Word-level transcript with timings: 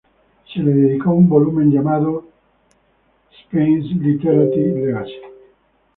Se 0.51 0.57
le 0.59 0.71
dedicó 0.73 1.11
un 1.11 1.29
volumen 1.29 1.69
llamado 1.69 2.27
“Spains’s 3.43 3.95
Literary 4.01 4.71
Legacy. 4.73 5.21